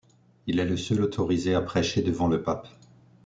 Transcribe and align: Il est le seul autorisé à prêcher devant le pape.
Il 0.47 0.57
est 0.59 0.65
le 0.65 0.77
seul 0.77 1.03
autorisé 1.03 1.53
à 1.53 1.61
prêcher 1.61 2.01
devant 2.01 2.27
le 2.27 2.41
pape. 2.41 2.67